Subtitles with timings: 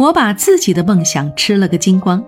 [0.00, 2.24] 我把自己的梦想吃了个精光。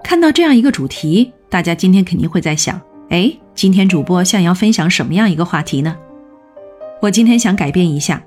[0.00, 5.96] 看到这样一个主题，大家今天肯定会在想：哎，今天主播想要分享什么样一个话题呢？
[7.02, 8.22] 我今天想改变一下，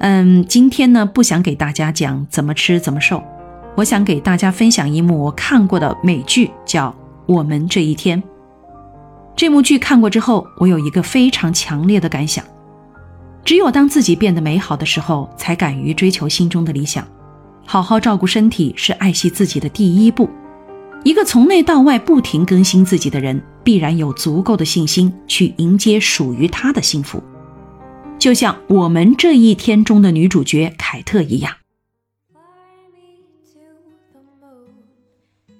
[0.00, 3.24] 嗯，今天呢不想给大家讲怎么吃怎么瘦，
[3.76, 6.90] 我想给大家分享一幕我看过的美剧，叫
[7.24, 8.22] 《我们这一天》。
[9.34, 12.44] 这幕剧看过之后，我有一个非常强烈的感想：
[13.42, 17.02] 只有当自己变得美好的时候，才敢于追求心中的理想。
[17.70, 20.30] 好好照顾身体是爱惜自己的第一步。
[21.04, 27.22] 一个从内到外不停更新自己的人，必然有足够的信心去迎接属于他的幸福。
[28.18, 31.56] 就像我们这一天中的女主角凯特一样。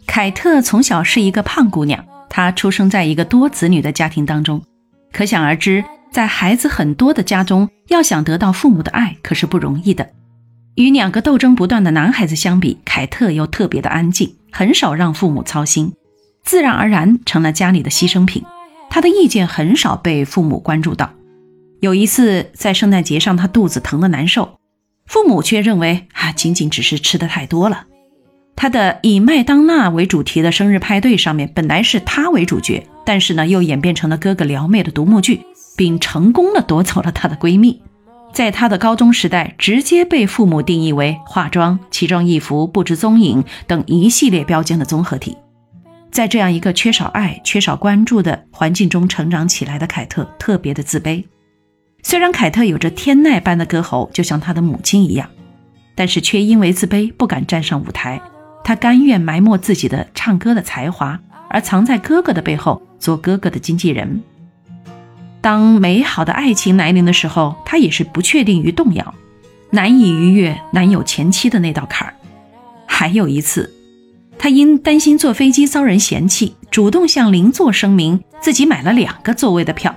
[0.07, 4.63] 凯特从小是一个胖姑娘，她出生在一个多子女的家庭当中，
[5.13, 10.09] 可想而知，在孩子很多的家中，要想得到父母的爱可是不容易的。
[10.79, 15.93] 与两个斗争不断的男孩子相比，凯特又特别的安静，很少让父母操心，
[16.45, 18.45] 自然而然成了家里的牺牲品。
[18.89, 21.11] 她的意见很少被父母关注到。
[21.81, 24.61] 有一次在圣诞节上，她肚子疼的难受，
[25.05, 27.87] 父母却认为啊，仅仅只是吃的太多了。
[28.55, 35.41] 她的以麦当娜为主题的生日派对上面，本来是她为主角，但是呢，又演变成了哥哥撩妹的独幕剧，
[35.77, 37.83] 并成功的夺走了她的闺蜜。
[38.33, 45.37] 在他的高中时代，直接被父母定义为化妆、奇装异服、不知踪影等一系列标签的综合体。
[46.11, 51.25] 在这样一个缺少爱、缺少关注的环境中成长起来的凯特，特别的自卑。
[52.03, 55.29] 虽然凯特有着天籁般的歌喉，就像她的母亲一样，
[55.95, 58.21] 但是却因为自卑不敢站上舞台。
[58.63, 61.19] 她甘愿埋没自己的唱歌的才华，
[61.51, 64.23] 而藏在哥哥的背后，做哥哥的经纪人。
[65.41, 69.15] 当美好的爱情来临的时候，他也是不确定与动摇，
[69.71, 72.15] 难以逾越男友前妻的那道坎儿。
[72.87, 73.73] 还有一次，
[74.39, 79.95] 他因担心坐飞机遭人嫌弃，主动向邻座声明自己买了两个座位的票。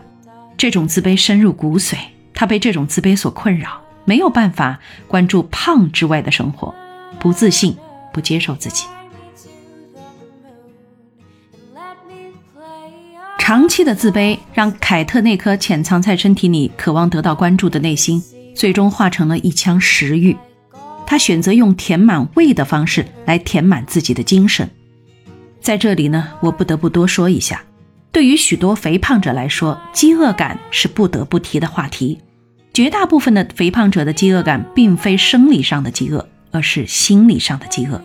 [0.57, 1.95] 这种自卑深入骨髓，
[2.33, 6.73] 他被这种自卑所困扰，没有办法关注胖之外的生活，
[7.19, 7.75] 不自信，
[8.13, 8.85] 不接受自己。
[13.51, 18.23] 长期的自卑让凯特那颗潜藏在身体里、渴望得到关注的内心，
[18.55, 20.37] 最终化成了一腔食欲。
[21.05, 24.69] 他选择用填满胃的方式来填满自己的精神。
[25.59, 27.61] 在这里呢，我不得不多说一下，
[28.13, 32.21] 对于许多肥胖者来说，饥饿感是不得不提的话题。
[32.73, 38.01] 绝大部分的肥胖者的饥饿感，并非生理上的饥饿，而是心理上的饥饿。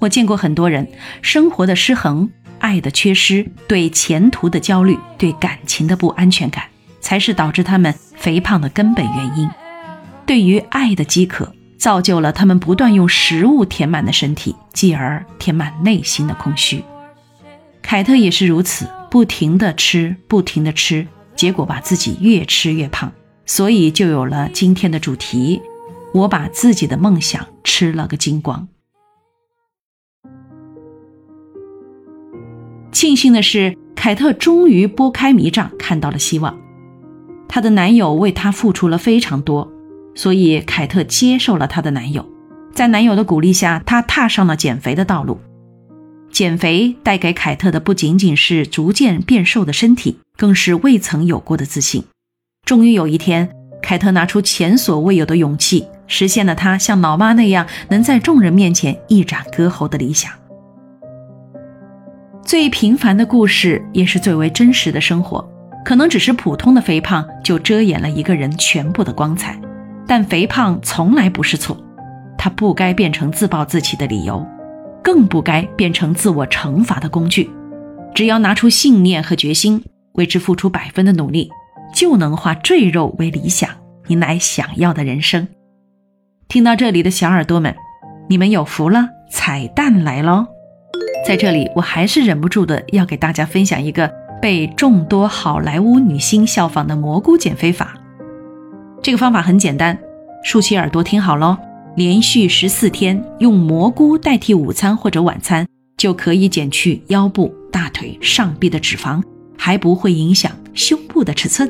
[0.00, 0.88] 我见过很多人
[1.22, 2.28] 生活的失衡。
[2.58, 6.64] 爱的缺失，对前途的焦虑，对感情的不安全感，
[7.00, 9.48] 才是导致他们肥胖的根本原因。
[10.24, 16.82] 对于爱的饥渴，造就了他们不断用食物填满的身体，继而填满内心的空虚。
[17.82, 21.06] 凯特也是如此，不停的吃，不停的吃，
[21.36, 23.12] 结果把自己越吃越胖，
[23.44, 25.62] 所以就有了今天的主题：
[26.12, 28.66] 我把自己的梦想吃了个精光。
[33.06, 36.58] 庆幸的是，凯特终于拨开迷障，看到了希望。
[37.46, 39.70] 她的男友为她付出了非常多，
[40.16, 42.28] 所以凯特接受了她的男友。
[42.74, 45.38] 在男友的鼓励下，她踏上了减肥的道路。
[46.32, 52.02] 减肥带给凯特的不仅仅是逐渐变瘦的身体，更是未曾有过的自信。
[52.64, 53.48] 终于有一天，
[53.80, 60.32] 凯特拿出前所未有的勇气，实现了她像老妈那样能在众人面前一展歌喉的理想。
[62.46, 65.44] 最平凡的故事也是最为真实的生活，
[65.84, 69.60] 可能只是普通的肥胖就遮掩了一个人全部的光彩，
[70.06, 71.76] 但肥胖从来不是错，
[72.38, 74.46] 它不该变成自暴自弃的理由，
[75.02, 77.50] 更不该变成自我惩罚的工具。
[78.14, 79.82] 只要拿出信念和决心，
[80.12, 81.50] 为之付出百分的努力，
[81.92, 83.68] 就能化赘肉为理想，
[84.06, 85.48] 迎来想要的人生。
[86.46, 87.74] 听到这里的小耳朵们，
[88.28, 90.46] 你们有福了，彩蛋来喽！
[91.26, 94.08] 在这里，我还是忍不住的要给大家分享一个
[94.40, 97.98] 被众多好莱坞女星效仿的蘑菇减肥法。
[99.02, 99.98] 这个方法很简单，
[100.44, 101.56] 竖起耳朵听好喽。
[101.96, 109.20] 连续十四天用蘑菇代替午餐或者晚餐，就可以减去腰部、大腿、上臂的脂肪，
[109.58, 111.68] 还不会影响胸部的尺寸。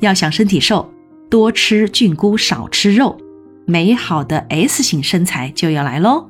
[0.00, 0.92] 要想身体瘦，
[1.30, 3.16] 多吃菌菇，少吃肉，
[3.64, 6.28] 美好的 S 型身材就要来喽。